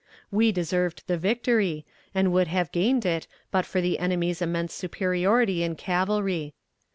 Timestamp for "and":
2.15-2.31